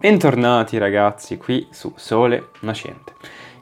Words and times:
Bentornati 0.00 0.78
ragazzi 0.78 1.36
qui 1.36 1.66
su 1.68 1.92
Sole 1.94 2.52
Nascente. 2.60 3.12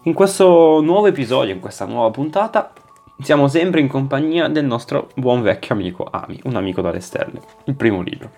In 0.03 0.15
questo 0.15 0.81
nuovo 0.81 1.09
episodio, 1.09 1.53
in 1.53 1.59
questa 1.59 1.85
nuova 1.85 2.11
puntata, 2.11 2.73
siamo 3.21 3.49
sempre 3.49 3.81
in 3.81 3.89
compagnia 3.89 4.47
del 4.47 4.65
nostro 4.65 5.09
buon 5.17 5.43
vecchio 5.43 5.75
amico 5.75 6.05
Ami, 6.09 6.39
un 6.45 6.55
amico 6.55 6.81
dalle 6.81 7.01
stelle, 7.01 7.41
il 7.65 7.75
primo 7.75 8.03
libro. 8.03 8.31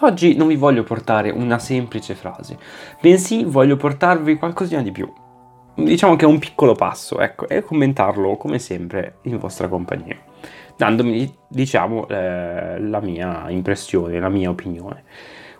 Oggi 0.00 0.34
non 0.36 0.46
vi 0.46 0.56
voglio 0.56 0.84
portare 0.84 1.28
una 1.28 1.58
semplice 1.58 2.14
frase, 2.14 2.56
bensì 2.98 3.44
voglio 3.44 3.76
portarvi 3.76 4.36
qualcosina 4.36 4.80
di 4.80 4.90
più. 4.90 5.12
Diciamo 5.74 6.16
che 6.16 6.24
è 6.24 6.28
un 6.28 6.38
piccolo 6.38 6.74
passo, 6.74 7.20
ecco, 7.20 7.46
e 7.46 7.62
commentarlo 7.62 8.38
come 8.38 8.58
sempre 8.58 9.18
in 9.24 9.36
vostra 9.36 9.68
compagnia, 9.68 10.16
dandomi, 10.78 11.30
diciamo, 11.46 12.08
eh, 12.08 12.80
la 12.80 13.00
mia 13.00 13.50
impressione, 13.50 14.18
la 14.18 14.30
mia 14.30 14.48
opinione. 14.48 15.04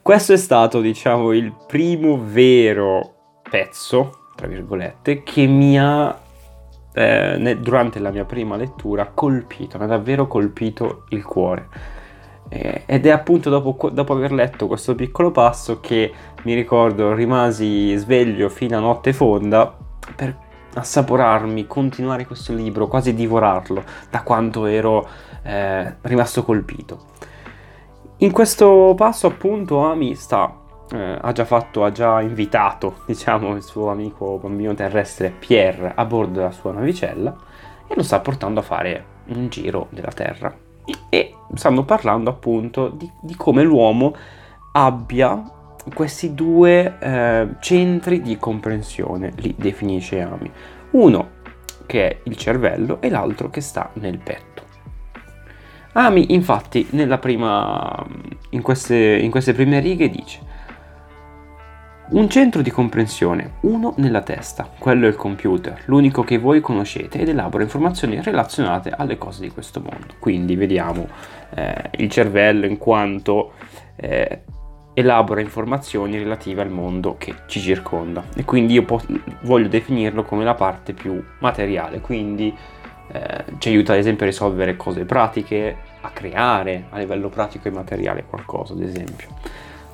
Questo 0.02 0.32
è 0.32 0.36
stato, 0.36 0.80
diciamo, 0.80 1.30
il 1.30 1.54
primo 1.64 2.18
vero 2.20 3.38
pezzo, 3.48 4.30
tra 4.34 4.48
virgolette, 4.48 5.22
che 5.22 5.46
mi 5.46 5.78
ha, 5.78 6.20
eh, 6.92 7.56
durante 7.60 8.00
la 8.00 8.10
mia 8.10 8.24
prima 8.24 8.56
lettura, 8.56 9.12
colpito, 9.14 9.78
mi 9.78 9.84
ha 9.84 9.86
davvero 9.86 10.26
colpito 10.26 11.04
il 11.10 11.22
cuore. 11.22 11.68
Eh, 12.48 12.82
ed 12.84 13.06
è 13.06 13.10
appunto 13.10 13.48
dopo, 13.48 13.90
dopo, 13.90 14.12
aver 14.12 14.32
letto 14.32 14.66
questo 14.66 14.96
piccolo 14.96 15.30
passo 15.30 15.78
che 15.78 16.12
mi 16.42 16.54
ricordo 16.54 17.14
rimasi 17.14 17.94
sveglio 17.94 18.48
fino 18.48 18.76
a 18.76 18.80
notte 18.80 19.12
fonda 19.12 19.72
per 20.16 20.36
assaporarmi, 20.74 21.68
continuare 21.68 22.26
questo 22.26 22.52
libro, 22.52 22.88
quasi 22.88 23.14
divorarlo, 23.14 23.84
da 24.10 24.22
quanto 24.24 24.66
ero 24.66 25.08
eh, 25.44 25.94
rimasto 26.00 26.42
colpito. 26.42 27.11
In 28.22 28.30
questo 28.30 28.94
passo 28.96 29.26
appunto 29.26 29.84
Ami 29.84 30.14
sta, 30.14 30.56
eh, 30.92 31.18
ha 31.20 31.32
già 31.32 31.44
fatto, 31.44 31.82
ha 31.82 31.90
già 31.90 32.20
invitato 32.20 32.98
diciamo 33.06 33.56
il 33.56 33.62
suo 33.62 33.90
amico 33.90 34.38
bambino 34.40 34.74
terrestre 34.74 35.34
Pierre 35.36 35.92
a 35.96 36.04
bordo 36.04 36.38
della 36.38 36.52
sua 36.52 36.70
navicella 36.70 37.36
e 37.88 37.94
lo 37.96 38.02
sta 38.04 38.20
portando 38.20 38.60
a 38.60 38.62
fare 38.62 39.04
un 39.26 39.48
giro 39.48 39.88
della 39.90 40.12
Terra 40.12 40.56
e 41.08 41.34
stanno 41.54 41.84
parlando 41.84 42.30
appunto 42.30 42.90
di, 42.90 43.10
di 43.20 43.34
come 43.34 43.64
l'uomo 43.64 44.14
abbia 44.70 45.42
questi 45.92 46.32
due 46.32 46.98
eh, 47.00 47.48
centri 47.58 48.20
di 48.20 48.36
comprensione, 48.36 49.32
li 49.38 49.52
definisce 49.58 50.20
Ami. 50.20 50.48
Uno 50.92 51.40
che 51.86 52.08
è 52.08 52.18
il 52.22 52.36
cervello 52.36 53.00
e 53.00 53.10
l'altro 53.10 53.50
che 53.50 53.60
sta 53.60 53.90
nel 53.94 54.18
petto. 54.18 54.51
Ami 55.94 56.32
infatti 56.32 56.88
prima, 57.20 58.06
in, 58.50 58.62
queste, 58.62 58.96
in 58.96 59.30
queste 59.30 59.52
prime 59.52 59.78
righe 59.80 60.08
dice 60.08 60.52
un 62.12 62.28
centro 62.28 62.60
di 62.60 62.70
comprensione, 62.70 63.52
uno 63.60 63.94
nella 63.96 64.20
testa, 64.20 64.68
quello 64.78 65.06
è 65.06 65.08
il 65.08 65.16
computer, 65.16 65.80
l'unico 65.86 66.22
che 66.22 66.36
voi 66.36 66.60
conoscete 66.60 67.18
ed 67.18 67.28
elabora 67.28 67.62
informazioni 67.62 68.20
relazionate 68.20 68.90
alle 68.90 69.16
cose 69.16 69.40
di 69.40 69.50
questo 69.50 69.80
mondo. 69.80 70.14
Quindi 70.18 70.54
vediamo 70.54 71.08
eh, 71.54 71.90
il 71.96 72.10
cervello 72.10 72.66
in 72.66 72.76
quanto 72.76 73.52
eh, 73.96 74.42
elabora 74.92 75.40
informazioni 75.40 76.18
relative 76.18 76.60
al 76.60 76.70
mondo 76.70 77.16
che 77.16 77.34
ci 77.46 77.60
circonda 77.60 78.24
e 78.36 78.44
quindi 78.44 78.74
io 78.74 78.84
po- 78.84 79.00
voglio 79.44 79.68
definirlo 79.68 80.22
come 80.22 80.44
la 80.44 80.54
parte 80.54 80.92
più 80.92 81.22
materiale, 81.38 82.02
quindi 82.02 82.54
eh, 83.12 83.44
ci 83.58 83.68
aiuta 83.68 83.92
ad 83.92 83.98
esempio 83.98 84.24
a 84.24 84.28
risolvere 84.28 84.76
cose 84.76 85.04
pratiche, 85.04 85.76
a 86.00 86.10
creare 86.10 86.84
a 86.90 86.98
livello 86.98 87.28
pratico 87.28 87.68
e 87.68 87.70
materiale 87.70 88.24
qualcosa, 88.24 88.72
ad 88.72 88.82
esempio. 88.82 89.28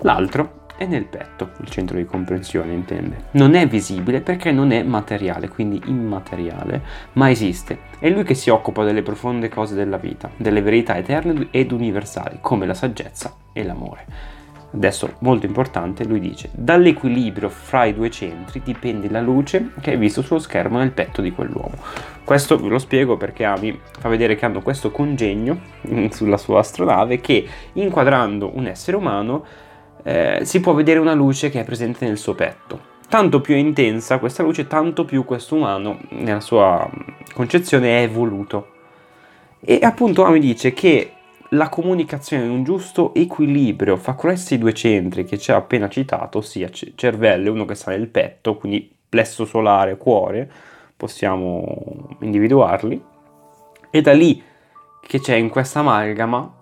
L'altro 0.02 0.66
è 0.78 0.86
nel 0.86 1.06
petto, 1.06 1.50
il 1.60 1.68
centro 1.68 1.96
di 1.96 2.04
comprensione 2.04 2.72
intende. 2.72 3.24
Non 3.32 3.54
è 3.54 3.66
visibile 3.66 4.20
perché 4.20 4.52
non 4.52 4.70
è 4.70 4.84
materiale, 4.84 5.48
quindi 5.48 5.82
immateriale, 5.86 6.80
ma 7.14 7.28
esiste. 7.30 7.78
È 7.98 8.08
lui 8.08 8.22
che 8.22 8.34
si 8.34 8.48
occupa 8.48 8.84
delle 8.84 9.02
profonde 9.02 9.48
cose 9.48 9.74
della 9.74 9.96
vita, 9.96 10.30
delle 10.36 10.62
verità 10.62 10.96
eterne 10.96 11.48
ed 11.50 11.72
universali, 11.72 12.38
come 12.40 12.64
la 12.64 12.74
saggezza 12.74 13.34
e 13.52 13.64
l'amore. 13.64 14.36
Adesso, 14.70 15.14
molto 15.20 15.46
importante, 15.46 16.04
lui 16.04 16.20
dice, 16.20 16.50
dall'equilibrio 16.52 17.48
fra 17.48 17.84
i 17.84 17.94
due 17.94 18.10
centri 18.10 18.60
dipende 18.62 19.08
la 19.08 19.20
luce 19.20 19.70
che 19.80 19.92
hai 19.92 19.96
visto 19.96 20.20
sullo 20.20 20.40
schermo 20.40 20.78
nel 20.78 20.92
petto 20.92 21.22
di 21.22 21.32
quell'uomo. 21.32 21.76
Questo 22.22 22.58
ve 22.58 22.68
lo 22.68 22.78
spiego 22.78 23.16
perché 23.16 23.44
Ami 23.44 23.80
fa 23.98 24.10
vedere 24.10 24.36
che 24.36 24.44
hanno 24.44 24.60
questo 24.60 24.90
congegno 24.90 25.60
sulla 26.10 26.36
sua 26.36 26.58
astronave 26.58 27.20
che 27.20 27.48
inquadrando 27.72 28.50
un 28.54 28.66
essere 28.66 28.98
umano 28.98 29.44
eh, 30.02 30.40
si 30.42 30.60
può 30.60 30.74
vedere 30.74 30.98
una 30.98 31.14
luce 31.14 31.48
che 31.48 31.60
è 31.60 31.64
presente 31.64 32.06
nel 32.06 32.18
suo 32.18 32.34
petto. 32.34 32.96
Tanto 33.08 33.40
più 33.40 33.54
è 33.54 33.58
intensa 33.58 34.18
questa 34.18 34.42
luce, 34.42 34.66
tanto 34.66 35.06
più 35.06 35.24
questo 35.24 35.54
umano, 35.54 35.98
nella 36.10 36.40
sua 36.40 36.86
concezione, 37.32 38.00
è 38.00 38.02
evoluto. 38.02 38.72
E 39.60 39.78
appunto 39.82 40.24
Ami 40.24 40.40
dice 40.40 40.74
che 40.74 41.12
la 41.50 41.68
comunicazione 41.68 42.44
in 42.44 42.50
un 42.50 42.64
giusto 42.64 43.14
equilibrio 43.14 43.96
fra 43.96 44.14
questi 44.14 44.58
due 44.58 44.74
centri 44.74 45.24
che 45.24 45.38
ci 45.38 45.50
ha 45.50 45.56
appena 45.56 45.88
citato, 45.88 46.38
ossia 46.38 46.68
cervello, 46.70 47.52
uno 47.52 47.64
che 47.64 47.74
sta 47.74 47.90
nel 47.90 48.08
petto, 48.08 48.56
quindi 48.56 48.94
plesso 49.08 49.44
solare, 49.44 49.96
cuore, 49.96 50.50
possiamo 50.96 52.16
individuarli, 52.20 53.02
e 53.90 54.00
da 54.02 54.12
lì 54.12 54.42
che 55.00 55.20
c'è 55.20 55.36
in 55.36 55.48
questa 55.48 55.80
amalgama 55.80 56.54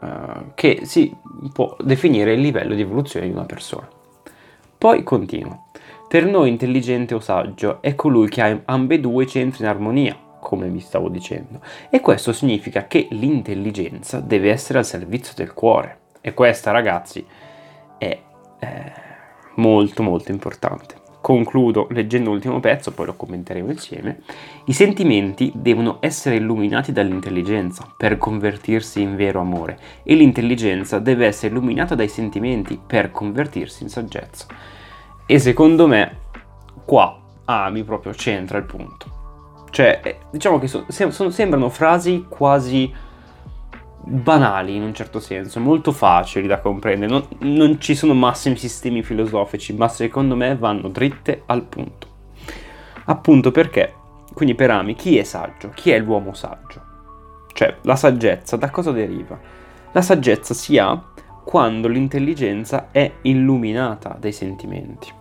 uh, 0.00 0.08
che 0.54 0.80
si 0.84 1.14
può 1.52 1.76
definire 1.80 2.34
il 2.34 2.40
livello 2.40 2.74
di 2.74 2.82
evoluzione 2.82 3.26
di 3.26 3.32
una 3.32 3.46
persona. 3.46 3.88
Poi 4.78 5.02
continua. 5.02 5.58
Per 6.08 6.24
noi 6.24 6.48
intelligente 6.48 7.14
o 7.14 7.20
saggio 7.20 7.82
è 7.82 7.94
colui 7.94 8.28
che 8.28 8.42
ha 8.42 8.60
ambedue 8.64 9.26
centri 9.26 9.62
in 9.62 9.68
armonia, 9.68 10.16
come 10.40 10.68
vi 10.68 10.80
stavo 10.80 11.08
dicendo. 11.08 11.60
E 11.90 12.00
questo 12.00 12.32
significa 12.32 12.86
che 12.86 13.06
l'intelligenza 13.10 14.20
deve 14.20 14.50
essere 14.50 14.78
al 14.78 14.86
servizio 14.86 15.34
del 15.36 15.54
cuore. 15.54 15.98
E 16.20 16.34
questa, 16.34 16.70
ragazzi, 16.70 17.24
è 17.96 18.18
eh, 18.58 18.92
molto 19.56 20.02
molto 20.02 20.32
importante. 20.32 20.96
Concludo 21.20 21.86
leggendo 21.90 22.30
l'ultimo 22.30 22.60
pezzo, 22.60 22.92
poi 22.92 23.06
lo 23.06 23.14
commenteremo 23.14 23.70
insieme. 23.70 24.20
I 24.64 24.72
sentimenti 24.72 25.52
devono 25.54 25.98
essere 26.00 26.36
illuminati 26.36 26.92
dall'intelligenza 26.92 27.86
per 27.94 28.16
convertirsi 28.16 29.02
in 29.02 29.16
vero 29.16 29.40
amore 29.40 29.78
e 30.02 30.14
l'intelligenza 30.14 30.98
deve 30.98 31.26
essere 31.26 31.52
illuminata 31.52 31.94
dai 31.94 32.08
sentimenti 32.08 32.80
per 32.84 33.10
convertirsi 33.10 33.82
in 33.82 33.90
saggezza. 33.90 34.46
E 35.26 35.38
secondo 35.38 35.86
me 35.86 36.16
qua 36.86 37.20
Ami 37.44 37.82
proprio 37.82 38.12
c'entra 38.12 38.58
il 38.58 38.64
punto. 38.64 39.19
Cioè, 39.70 40.00
eh, 40.02 40.18
diciamo 40.30 40.58
che 40.58 40.66
so, 40.66 40.84
sono, 40.88 41.30
sembrano 41.30 41.68
frasi 41.68 42.26
quasi 42.28 42.92
banali 44.02 44.74
in 44.74 44.82
un 44.82 44.94
certo 44.94 45.20
senso, 45.20 45.60
molto 45.60 45.92
facili 45.92 46.46
da 46.46 46.60
comprendere. 46.60 47.10
Non, 47.10 47.26
non, 47.56 47.80
ci 47.80 47.94
sono 47.94 48.14
massimi 48.14 48.56
sistemi 48.56 49.02
filosofici, 49.02 49.74
ma 49.74 49.88
secondo 49.88 50.36
me 50.36 50.56
vanno 50.56 50.88
dritte 50.88 51.42
al 51.46 51.62
punto. 51.62 52.08
Appunto 53.04 53.50
perché, 53.50 53.94
quindi 54.34 54.54
per 54.54 54.70
Ami, 54.70 54.94
chi 54.94 55.18
è 55.18 55.22
saggio? 55.22 55.70
Chi 55.74 55.90
è 55.90 55.98
l'uomo 55.98 56.32
saggio? 56.34 56.88
Cioè, 57.52 57.76
la 57.82 57.96
saggezza 57.96 58.56
da 58.56 58.70
cosa 58.70 58.90
deriva? 58.90 59.38
La 59.92 60.02
saggezza 60.02 60.54
si 60.54 60.78
ha 60.78 61.02
quando 61.44 61.88
l'intelligenza 61.88 62.88
è 62.90 63.10
illuminata 63.22 64.16
dai 64.18 64.32
sentimenti. 64.32 65.19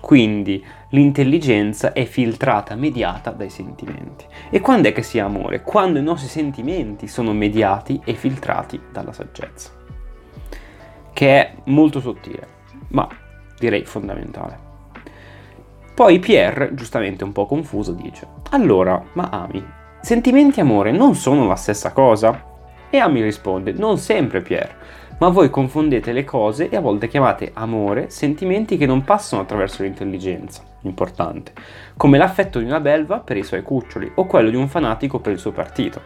Quindi 0.00 0.64
l'intelligenza 0.90 1.92
è 1.92 2.04
filtrata, 2.04 2.74
mediata 2.74 3.30
dai 3.30 3.50
sentimenti. 3.50 4.24
E 4.48 4.60
quando 4.60 4.88
è 4.88 4.92
che 4.92 5.02
si 5.02 5.18
ha 5.18 5.26
amore? 5.26 5.62
Quando 5.62 5.98
i 5.98 6.02
nostri 6.02 6.28
sentimenti 6.28 7.06
sono 7.06 7.32
mediati 7.32 8.00
e 8.04 8.14
filtrati 8.14 8.80
dalla 8.90 9.12
saggezza. 9.12 9.70
Che 11.12 11.28
è 11.28 11.54
molto 11.64 12.00
sottile, 12.00 12.46
ma 12.88 13.06
direi 13.58 13.84
fondamentale. 13.84 14.68
Poi 15.94 16.18
Pierre, 16.18 16.74
giustamente 16.74 17.24
un 17.24 17.32
po' 17.32 17.44
confuso, 17.44 17.92
dice: 17.92 18.26
Allora, 18.50 19.02
ma 19.12 19.28
Ami, 19.30 19.62
sentimenti 20.00 20.58
e 20.58 20.62
amore 20.62 20.92
non 20.92 21.14
sono 21.14 21.46
la 21.46 21.56
stessa 21.56 21.92
cosa? 21.92 22.48
E 22.88 22.98
Ami 22.98 23.20
risponde: 23.22 23.72
Non 23.72 23.98
sempre, 23.98 24.40
Pierre 24.40 24.74
ma 25.20 25.28
voi 25.28 25.50
confondete 25.50 26.12
le 26.12 26.24
cose 26.24 26.70
e 26.70 26.76
a 26.76 26.80
volte 26.80 27.06
chiamate 27.06 27.50
amore 27.52 28.08
sentimenti 28.08 28.78
che 28.78 28.86
non 28.86 29.04
passano 29.04 29.42
attraverso 29.42 29.82
l'intelligenza, 29.82 30.62
importante, 30.82 31.52
come 31.94 32.16
l'affetto 32.16 32.58
di 32.58 32.64
una 32.64 32.80
belva 32.80 33.18
per 33.18 33.36
i 33.36 33.42
suoi 33.42 33.62
cuccioli 33.62 34.12
o 34.14 34.24
quello 34.24 34.48
di 34.48 34.56
un 34.56 34.66
fanatico 34.66 35.18
per 35.18 35.32
il 35.32 35.38
suo 35.38 35.52
partito. 35.52 36.00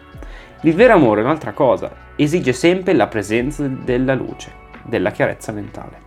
Il 0.63 0.75
vero 0.75 0.95
amore 0.95 1.21
è 1.21 1.25
un'altra 1.25 1.53
cosa, 1.53 1.93
esige 2.17 2.53
sempre 2.53 2.93
la 2.93 3.07
presenza 3.07 3.69
della 3.69 4.15
luce, 4.15 4.51
della 4.83 5.13
chiarezza 5.13 5.53
mentale. 5.53 6.03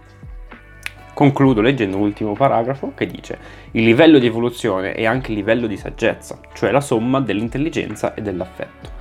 Concludo 1.13 1.61
leggendo 1.61 1.97
l'ultimo 1.97 2.33
paragrafo 2.33 2.91
che 2.93 3.07
dice 3.07 3.39
il 3.71 3.85
livello 3.85 4.19
di 4.19 4.25
evoluzione 4.25 4.91
è 4.91 5.05
anche 5.05 5.31
il 5.31 5.37
livello 5.37 5.65
di 5.65 5.77
saggezza, 5.77 6.39
cioè 6.53 6.71
la 6.71 6.81
somma 6.81 7.21
dell'intelligenza 7.21 8.13
e 8.13 8.21
dell'affetto. 8.21 8.96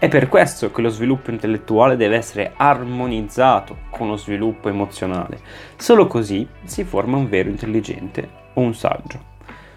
È 0.00 0.06
per 0.06 0.28
questo 0.28 0.70
che 0.70 0.80
lo 0.80 0.90
sviluppo 0.90 1.32
intellettuale 1.32 1.96
deve 1.96 2.14
essere 2.14 2.52
armonizzato 2.56 3.78
con 3.90 4.06
lo 4.06 4.16
sviluppo 4.16 4.68
emozionale. 4.68 5.40
Solo 5.76 6.06
così 6.06 6.46
si 6.62 6.84
forma 6.84 7.16
un 7.16 7.28
vero 7.28 7.48
intelligente 7.48 8.28
o 8.54 8.60
un 8.60 8.74
saggio. 8.74 9.20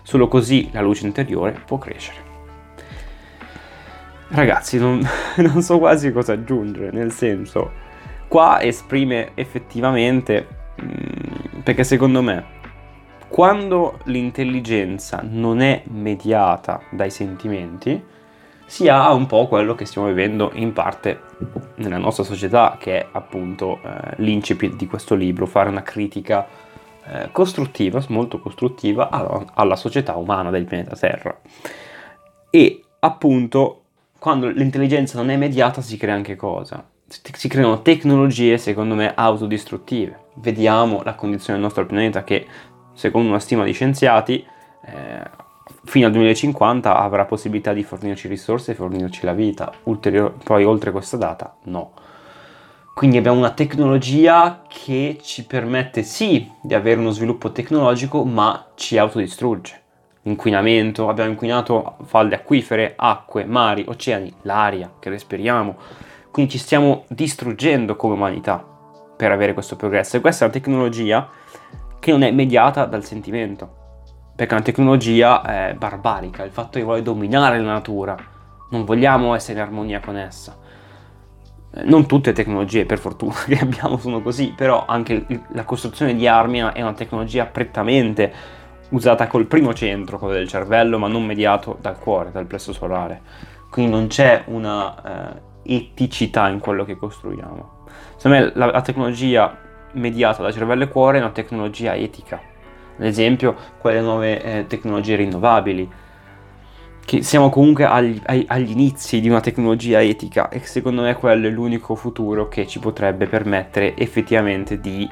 Solo 0.03 0.27
così 0.27 0.69
la 0.73 0.81
luce 0.81 1.07
interiore 1.07 1.59
può 1.65 1.79
crescere. 1.79 2.19
Ragazzi, 4.27 4.77
non, 4.77 5.01
non 5.37 5.63
so 5.63 5.79
quasi 5.79 6.11
cosa 6.11 6.33
aggiungere, 6.33 6.91
nel 6.91 7.11
senso, 7.11 7.71
qua 8.27 8.61
esprime 8.61 9.31
effettivamente, 9.33 10.47
mm, 10.79 11.61
perché 11.63 11.83
secondo 11.83 12.21
me, 12.21 12.45
quando 13.27 13.97
l'intelligenza 14.03 15.23
non 15.27 15.61
è 15.61 15.81
mediata 15.87 16.79
dai 16.91 17.09
sentimenti, 17.09 18.19
si 18.71 18.87
ha 18.87 19.11
un 19.11 19.25
po' 19.25 19.49
quello 19.49 19.75
che 19.75 19.83
stiamo 19.83 20.07
vivendo 20.07 20.49
in 20.53 20.71
parte 20.71 21.19
nella 21.75 21.97
nostra 21.97 22.23
società, 22.23 22.77
che 22.79 22.99
è 22.99 23.07
appunto 23.11 23.81
eh, 23.83 24.13
l'incipit 24.19 24.77
di 24.77 24.87
questo 24.87 25.13
libro, 25.13 25.45
fare 25.45 25.67
una 25.67 25.81
critica 25.81 26.47
eh, 27.05 27.27
costruttiva, 27.33 28.01
molto 28.07 28.39
costruttiva, 28.39 29.09
alla, 29.09 29.43
alla 29.55 29.75
società 29.75 30.15
umana 30.15 30.51
del 30.51 30.63
pianeta 30.63 30.95
Terra. 30.95 31.37
E 32.49 32.81
appunto 32.99 33.81
quando 34.17 34.47
l'intelligenza 34.47 35.17
non 35.17 35.31
è 35.31 35.35
mediata 35.35 35.81
si 35.81 35.97
crea 35.97 36.15
anche 36.15 36.37
cosa? 36.37 36.81
Si 37.05 37.49
creano 37.49 37.81
tecnologie, 37.81 38.57
secondo 38.57 38.95
me, 38.95 39.11
autodistruttive. 39.13 40.27
Vediamo 40.35 41.01
la 41.03 41.15
condizione 41.15 41.59
del 41.59 41.67
nostro 41.67 41.85
pianeta 41.85 42.23
che, 42.23 42.47
secondo 42.93 43.27
una 43.27 43.39
stima 43.39 43.65
di 43.65 43.73
scienziati, 43.73 44.45
eh, 44.85 45.49
fino 45.83 46.05
al 46.05 46.11
2050 46.11 46.97
avrà 46.97 47.25
possibilità 47.25 47.73
di 47.73 47.83
fornirci 47.83 48.27
risorse 48.27 48.71
e 48.71 48.75
fornirci 48.75 49.25
la 49.25 49.33
vita. 49.33 49.71
Ulterior- 49.83 50.33
poi, 50.43 50.63
oltre 50.63 50.91
questa 50.91 51.17
data, 51.17 51.55
no. 51.63 51.93
Quindi 52.93 53.17
abbiamo 53.17 53.37
una 53.37 53.51
tecnologia 53.51 54.63
che 54.67 55.17
ci 55.21 55.45
permette 55.45 56.03
sì 56.03 56.49
di 56.61 56.73
avere 56.73 56.99
uno 56.99 57.11
sviluppo 57.11 57.51
tecnologico, 57.51 58.23
ma 58.25 58.67
ci 58.75 58.97
autodistrugge 58.97 59.79
inquinamento, 60.23 61.09
abbiamo 61.09 61.31
inquinato 61.31 61.95
falde 62.03 62.35
acquifere, 62.35 62.93
acque, 62.95 63.45
mari, 63.45 63.85
oceani, 63.87 64.31
l'aria 64.41 64.91
che 64.99 65.09
respiriamo. 65.09 65.75
Quindi 66.29 66.51
ci 66.51 66.57
stiamo 66.57 67.05
distruggendo 67.07 67.95
come 67.95 68.13
umanità 68.13 68.63
per 69.17 69.31
avere 69.31 69.53
questo 69.53 69.75
progresso. 69.75 70.17
E 70.17 70.21
questa 70.21 70.45
è 70.45 70.47
una 70.47 70.57
tecnologia 70.57 71.29
che 71.99 72.11
non 72.11 72.23
è 72.23 72.31
mediata 72.31 72.85
dal 72.85 73.03
sentimento, 73.03 73.90
perché 74.35 74.51
è 74.51 74.55
una 74.55 74.65
tecnologia 74.65 75.69
eh, 75.69 75.73
barbarica, 75.73 76.43
il 76.43 76.51
fatto 76.51 76.79
che 76.79 76.83
vuole 76.83 77.01
dominare 77.01 77.59
la 77.59 77.73
natura, 77.73 78.15
non 78.69 78.85
vogliamo 78.85 79.35
essere 79.35 79.59
in 79.59 79.65
armonia 79.65 79.99
con 79.99 80.17
essa. 80.17 80.57
Eh, 81.73 81.83
non 81.83 82.05
tutte 82.05 82.29
le 82.29 82.35
tecnologie, 82.35 82.85
per 82.85 82.97
fortuna, 82.97 83.33
che 83.45 83.59
abbiamo 83.59 83.97
sono 83.97 84.21
così, 84.21 84.53
però 84.55 84.85
anche 84.85 85.25
la 85.53 85.63
costruzione 85.63 86.15
di 86.15 86.27
armi 86.27 86.59
è 86.59 86.81
una 86.81 86.93
tecnologia 86.93 87.45
prettamente 87.45 88.59
usata 88.89 89.27
col 89.27 89.45
primo 89.45 89.73
centro, 89.73 90.17
quello 90.17 90.33
del 90.33 90.47
cervello, 90.47 90.97
ma 90.97 91.07
non 91.07 91.25
mediato 91.25 91.77
dal 91.79 91.97
cuore, 91.97 92.31
dal 92.31 92.45
plesso 92.45 92.73
solare. 92.73 93.21
Quindi 93.69 93.91
non 93.91 94.07
c'è 94.07 94.43
una 94.47 95.33
eh, 95.63 95.75
eticità 95.75 96.49
in 96.49 96.59
quello 96.59 96.83
che 96.83 96.95
costruiamo. 96.95 97.79
Secondo 98.17 98.37
me 98.37 98.51
la, 98.55 98.65
la, 98.67 98.81
tecnologia 98.81 99.57
mediata 99.93 100.41
da 100.41 100.51
cervello 100.51 100.83
e 100.83 100.89
cuore 100.89 101.17
è 101.17 101.21
una 101.21 101.31
tecnologia 101.31 101.95
etica. 101.95 102.39
Ad 102.97 103.05
esempio, 103.05 103.55
quelle 103.77 104.01
nuove 104.01 104.41
eh, 104.41 104.65
tecnologie 104.67 105.15
rinnovabili. 105.15 105.89
Che 107.03 107.23
siamo 107.23 107.49
comunque 107.49 107.85
agli, 107.85 108.21
agli 108.23 108.69
inizi 108.69 109.19
di 109.19 109.27
una 109.27 109.41
tecnologia 109.41 110.01
etica 110.01 110.49
e 110.49 110.59
secondo 110.59 111.01
me 111.01 111.15
quello 111.15 111.47
è 111.47 111.49
l'unico 111.49 111.95
futuro 111.95 112.47
che 112.47 112.67
ci 112.67 112.79
potrebbe 112.79 113.25
permettere 113.25 113.97
effettivamente 113.97 114.79
di 114.79 115.09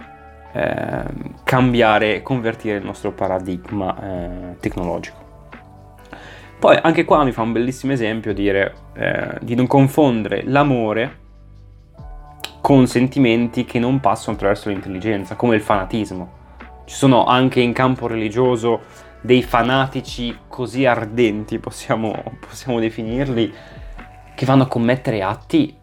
eh, 0.54 1.04
cambiare 1.44 2.22
convertire 2.22 2.78
il 2.78 2.86
nostro 2.86 3.12
paradigma 3.12 3.96
eh, 4.02 4.56
tecnologico. 4.60 5.28
Poi 6.60 6.78
anche 6.82 7.06
qua 7.06 7.24
mi 7.24 7.32
fa 7.32 7.42
un 7.42 7.54
bellissimo 7.54 7.94
esempio 7.94 8.34
dire 8.34 8.74
eh, 8.94 9.38
di 9.42 9.56
non 9.56 9.66
confondere 9.66 10.44
l'amore 10.46 11.18
con 12.62 12.86
sentimenti 12.86 13.64
che 13.64 13.80
non 13.80 14.00
passano 14.00 14.36
attraverso 14.36 14.70
l'intelligenza, 14.70 15.36
come 15.36 15.56
il 15.56 15.62
fanatismo. 15.62 16.38
Ci 16.90 16.96
sono 16.96 17.26
anche 17.26 17.60
in 17.60 17.72
campo 17.72 18.08
religioso 18.08 18.82
dei 19.22 19.44
fanatici 19.44 20.36
così 20.48 20.88
ardenti, 20.88 21.60
possiamo, 21.60 22.24
possiamo 22.40 22.80
definirli, 22.80 23.54
che 24.34 24.46
vanno 24.48 24.64
a 24.64 24.66
commettere 24.68 25.22
atti 25.22 25.78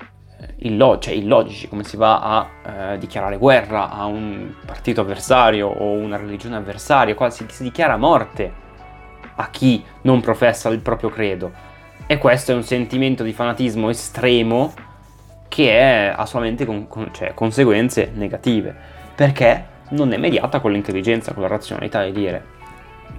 illo- 0.56 0.98
cioè 0.98 1.14
illogici, 1.14 1.68
come 1.68 1.84
si 1.84 1.96
va 1.96 2.18
a 2.18 2.48
eh, 2.94 2.98
dichiarare 2.98 3.38
guerra 3.38 3.88
a 3.88 4.06
un 4.06 4.52
partito 4.66 5.02
avversario 5.02 5.68
o 5.68 5.92
una 5.92 6.16
religione 6.16 6.56
avversaria, 6.56 7.14
quasi 7.14 7.46
si 7.50 7.62
dichiara 7.62 7.96
morte 7.96 8.52
a 9.36 9.48
chi 9.48 9.84
non 10.02 10.20
professa 10.20 10.70
il 10.70 10.80
proprio 10.80 11.10
credo. 11.10 11.52
E 12.08 12.18
questo 12.18 12.50
è 12.50 12.54
un 12.56 12.64
sentimento 12.64 13.22
di 13.22 13.32
fanatismo 13.32 13.90
estremo 13.90 14.74
che 15.46 16.12
ha 16.12 16.26
solamente 16.26 16.66
con- 16.66 16.88
con- 16.88 17.10
cioè, 17.14 17.32
conseguenze 17.32 18.10
negative, 18.12 18.74
perché 19.14 19.74
non 19.90 20.12
è 20.12 20.16
mediata 20.16 20.60
con 20.60 20.72
l'intelligenza, 20.72 21.32
con 21.32 21.42
la 21.42 21.48
razionalità 21.48 22.04
di 22.04 22.12
dire 22.12 22.54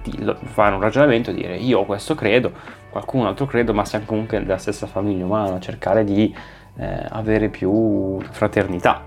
di 0.02 0.34
fare 0.44 0.74
un 0.74 0.80
ragionamento 0.80 1.30
e 1.30 1.34
dire 1.34 1.56
io 1.56 1.84
questo 1.84 2.14
credo, 2.14 2.52
qualcun 2.90 3.26
altro 3.26 3.46
credo, 3.46 3.74
ma 3.74 3.84
siamo 3.84 4.04
comunque 4.06 4.38
della 4.38 4.58
stessa 4.58 4.86
famiglia 4.86 5.24
umana, 5.24 5.58
cercare 5.60 6.04
di 6.04 6.34
eh, 6.76 7.06
avere 7.08 7.48
più 7.48 8.20
fraternità. 8.30 9.04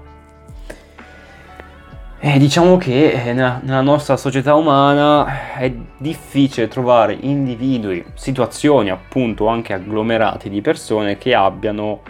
E 2.24 2.38
diciamo 2.38 2.78
che 2.78 3.12
eh, 3.12 3.34
nella, 3.34 3.60
nella, 3.64 3.82
nostra 3.82 4.16
società 4.16 4.54
umana 4.54 5.56
è 5.56 5.74
difficile 5.98 6.68
trovare 6.68 7.18
individui, 7.20 8.06
situazioni 8.14 8.92
appunto 8.92 9.48
anche 9.48 9.74
agglomerati 9.74 10.50
di 10.50 10.62
persone 10.62 11.18
che 11.18 11.34
abbiano 11.34 12.02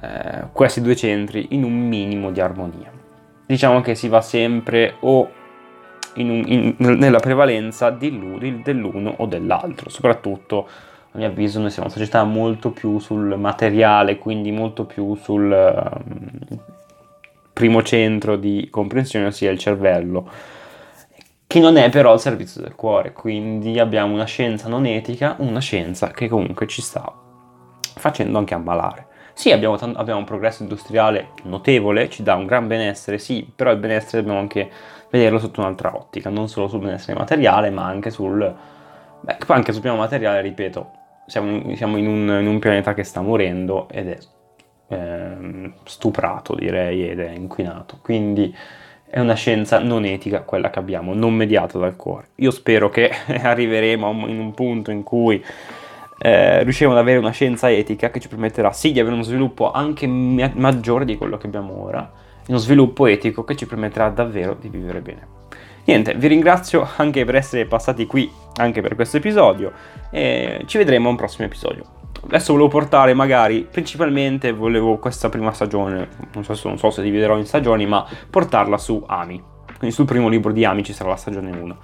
eh, 0.00 0.44
questi 0.52 0.80
due 0.80 0.96
centri 0.96 1.48
in 1.50 1.64
un 1.64 1.86
minimo 1.86 2.30
di 2.30 2.40
armonia. 2.40 3.01
Diciamo 3.46 3.80
che 3.80 3.94
si 3.94 4.08
va 4.08 4.20
sempre 4.20 4.96
o 5.00 5.30
in 6.14 6.30
un, 6.30 6.44
in, 6.46 6.74
nella 6.78 7.20
prevalenza 7.20 7.90
dell'uno 7.90 9.14
o 9.18 9.26
dell'altro, 9.26 9.88
soprattutto 9.90 10.68
a 11.12 11.18
mio 11.18 11.26
avviso 11.26 11.60
noi 11.60 11.70
siamo 11.70 11.88
una 11.88 11.96
società 11.96 12.24
molto 12.24 12.70
più 12.70 12.98
sul 12.98 13.36
materiale, 13.38 14.18
quindi 14.18 14.50
molto 14.50 14.84
più 14.84 15.14
sul 15.14 15.50
um, 15.50 16.58
primo 17.52 17.82
centro 17.82 18.36
di 18.36 18.68
comprensione, 18.70 19.26
ossia 19.26 19.50
il 19.50 19.58
cervello, 19.58 20.30
che 21.46 21.60
non 21.60 21.76
è 21.76 21.90
però 21.90 22.12
al 22.12 22.20
servizio 22.20 22.62
del 22.62 22.74
cuore, 22.74 23.12
quindi 23.12 23.78
abbiamo 23.78 24.14
una 24.14 24.24
scienza 24.24 24.68
non 24.68 24.86
etica, 24.86 25.36
una 25.38 25.60
scienza 25.60 26.08
che 26.08 26.28
comunque 26.28 26.66
ci 26.66 26.80
sta 26.80 27.12
facendo 27.94 28.38
anche 28.38 28.54
ammalare. 28.54 29.06
Sì, 29.34 29.50
abbiamo, 29.50 29.76
t- 29.76 29.92
abbiamo 29.94 30.20
un 30.20 30.24
progresso 30.24 30.62
industriale 30.62 31.30
notevole, 31.44 32.08
ci 32.10 32.22
dà 32.22 32.34
un 32.34 32.46
gran 32.46 32.66
benessere, 32.66 33.18
sì, 33.18 33.50
però 33.54 33.70
il 33.70 33.78
benessere 33.78 34.22
dobbiamo 34.22 34.40
anche 34.40 34.70
vederlo 35.10 35.38
sotto 35.38 35.60
un'altra 35.60 35.94
ottica, 35.94 36.30
non 36.30 36.48
solo 36.48 36.68
sul 36.68 36.80
benessere 36.80 37.18
materiale, 37.18 37.70
ma 37.70 37.84
anche 37.84 38.10
sul... 38.10 38.54
Beh, 39.20 39.36
anche 39.46 39.72
sul 39.72 39.82
piano 39.82 39.98
materiale, 39.98 40.40
ripeto, 40.40 40.90
siamo, 41.26 41.74
siamo 41.76 41.96
in, 41.96 42.08
un, 42.08 42.40
in, 42.40 42.46
un, 42.46 42.58
pianeta 42.58 42.92
che 42.92 43.04
sta 43.04 43.20
morendo 43.20 43.88
ed 43.88 44.08
è 44.08 44.18
eh, 44.88 45.72
stuprato, 45.84 46.54
direi, 46.54 47.08
ed 47.08 47.20
è 47.20 47.30
inquinato. 47.30 47.98
Quindi 48.02 48.54
è 49.08 49.20
una 49.20 49.34
scienza 49.34 49.78
non 49.78 50.04
etica 50.04 50.40
quella 50.42 50.70
che 50.70 50.78
abbiamo, 50.78 51.14
non 51.14 51.34
mediata 51.34 51.78
dal 51.78 51.96
cuore. 51.96 52.30
Io 52.36 52.50
spero 52.50 52.88
che 52.88 53.10
arriveremo 53.28 54.26
in 54.26 54.38
un 54.38 54.52
punto 54.54 54.90
in 54.90 55.02
cui 55.02 55.44
eh, 56.24 56.62
riusciremo 56.62 56.94
ad 56.94 57.00
avere 57.00 57.18
una 57.18 57.32
scienza 57.32 57.68
etica 57.68 58.10
che 58.10 58.20
ci 58.20 58.28
permetterà 58.28 58.72
sì 58.72 58.92
di 58.92 59.00
avere 59.00 59.16
uno 59.16 59.24
sviluppo 59.24 59.72
anche 59.72 60.06
ma- 60.06 60.52
maggiore 60.54 61.04
di 61.04 61.16
quello 61.16 61.36
che 61.36 61.48
abbiamo 61.48 61.82
ora, 61.82 62.08
uno 62.46 62.58
sviluppo 62.58 63.06
etico 63.06 63.42
che 63.42 63.56
ci 63.56 63.66
permetterà 63.66 64.08
davvero 64.08 64.56
di 64.58 64.68
vivere 64.68 65.00
bene. 65.00 65.26
Niente, 65.84 66.14
vi 66.14 66.28
ringrazio 66.28 66.88
anche 66.96 67.24
per 67.24 67.34
essere 67.34 67.66
passati 67.66 68.06
qui, 68.06 68.30
anche 68.54 68.80
per 68.80 68.94
questo 68.94 69.16
episodio, 69.16 69.72
e 70.12 70.62
ci 70.66 70.78
vedremo 70.78 71.08
a 71.08 71.10
un 71.10 71.16
prossimo 71.16 71.44
episodio. 71.44 71.82
Adesso 72.24 72.52
volevo 72.52 72.70
portare 72.70 73.14
magari, 73.14 73.66
principalmente 73.68 74.52
volevo 74.52 74.98
questa 74.98 75.28
prima 75.28 75.50
stagione, 75.50 76.08
non 76.34 76.44
so, 76.44 76.56
non 76.68 76.78
so 76.78 76.90
se 76.90 77.02
dividerò 77.02 77.36
in 77.36 77.46
stagioni, 77.46 77.84
ma 77.84 78.06
portarla 78.30 78.78
su 78.78 79.02
Ami. 79.08 79.42
Quindi 79.76 79.92
sul 79.92 80.04
primo 80.04 80.28
libro 80.28 80.52
di 80.52 80.64
Ami 80.64 80.84
ci 80.84 80.92
sarà 80.92 81.10
la 81.10 81.16
stagione 81.16 81.50
1. 81.50 81.76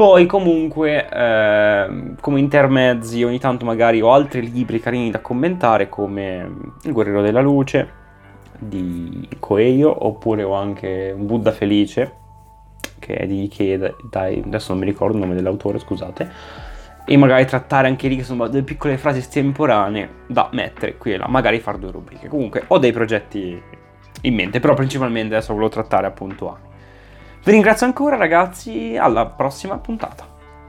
Poi 0.00 0.24
comunque 0.24 1.06
eh, 1.10 2.14
come 2.22 2.40
intermezzi 2.40 3.22
ogni 3.22 3.38
tanto 3.38 3.66
magari 3.66 4.00
ho 4.00 4.14
altri 4.14 4.50
libri 4.50 4.80
carini 4.80 5.10
da 5.10 5.20
commentare 5.20 5.90
come 5.90 6.70
Il 6.84 6.92
guerriero 6.92 7.20
della 7.20 7.42
luce 7.42 7.86
di 8.58 9.28
Coelho 9.38 10.06
oppure 10.06 10.42
ho 10.42 10.54
anche 10.54 11.12
Un 11.14 11.26
Buddha 11.26 11.52
felice 11.52 12.14
che 12.98 13.14
è 13.14 13.26
di 13.26 13.46
che 13.48 13.94
dai, 14.08 14.42
adesso 14.42 14.72
non 14.72 14.80
mi 14.80 14.86
ricordo 14.86 15.18
il 15.18 15.20
nome 15.22 15.34
dell'autore, 15.34 15.78
scusate. 15.78 16.30
e 17.04 17.16
magari 17.18 17.44
trattare 17.44 17.86
anche 17.86 18.08
lì 18.08 18.16
che 18.16 18.24
sono 18.24 18.48
delle 18.48 18.64
piccole 18.64 18.96
frasi 18.96 19.18
estemporanee 19.18 20.08
da 20.28 20.48
mettere 20.52 20.96
qui 20.96 21.12
e 21.12 21.18
là, 21.18 21.28
magari 21.28 21.60
fare 21.60 21.78
due 21.78 21.90
rubriche. 21.90 22.28
Comunque 22.28 22.64
ho 22.68 22.78
dei 22.78 22.92
progetti 22.92 23.62
in 24.22 24.34
mente, 24.34 24.60
però 24.60 24.72
principalmente 24.72 25.34
adesso 25.34 25.52
volevo 25.52 25.70
trattare 25.70 26.06
appunto 26.06 26.48
Ami. 26.48 26.69
Vi 27.42 27.52
ringrazio 27.52 27.86
ancora 27.86 28.16
ragazzi, 28.16 28.96
alla 28.96 29.26
prossima 29.26 29.78
puntata. 29.78 30.29